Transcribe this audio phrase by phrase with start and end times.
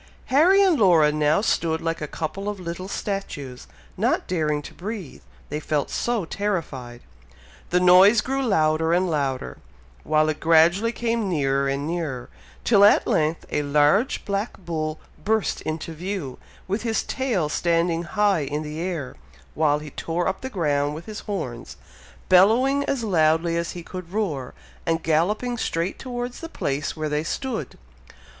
[0.33, 5.21] Harry and Laura now stood like a couple of little statues, not daring to breathe,
[5.49, 7.01] they felt so terrified!
[7.69, 9.59] The noise grew louder and louder,
[10.03, 12.29] while it gradually came nearer and nearer,
[12.63, 18.41] till at length a large black bull burst into view, with his tail standing high
[18.45, 19.15] in the air,
[19.53, 21.77] while he tore up the ground with his horns,
[22.27, 27.23] bellowing as loudly as he could roar, and galloping straight towards the place where they
[27.23, 27.77] stood.